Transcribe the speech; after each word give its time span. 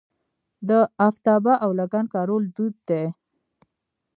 د 0.69 0.71
افتابه 1.07 1.53
او 1.63 1.69
لګن 1.79 2.05
کارول 2.13 2.43
دود 2.55 2.75
دی. 2.89 3.03